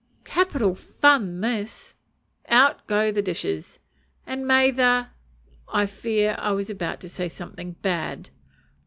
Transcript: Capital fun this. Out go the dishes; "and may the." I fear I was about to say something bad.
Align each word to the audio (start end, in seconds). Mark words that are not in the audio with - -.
Capital 0.25 0.73
fun 0.73 1.41
this. 1.41 1.93
Out 2.47 2.87
go 2.87 3.11
the 3.11 3.21
dishes; 3.21 3.79
"and 4.25 4.47
may 4.47 4.71
the." 4.71 5.09
I 5.71 5.85
fear 5.85 6.35
I 6.39 6.53
was 6.53 6.71
about 6.71 6.99
to 7.01 7.07
say 7.07 7.29
something 7.29 7.73
bad. 7.83 8.31